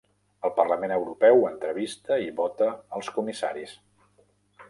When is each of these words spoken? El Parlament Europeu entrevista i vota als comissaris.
El 0.47 0.51
Parlament 0.59 0.93
Europeu 0.95 1.43
entrevista 1.49 2.17
i 2.29 2.33
vota 2.41 2.69
als 3.01 3.13
comissaris. 3.19 3.77